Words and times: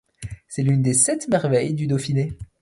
C'est 0.47 0.63
l'une 0.63 0.81
des 0.81 0.95
Sept 0.95 1.27
merveilles 1.27 1.75
du 1.75 1.85
Dauphiné. 1.85 2.33